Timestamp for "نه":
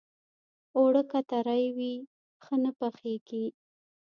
2.63-2.71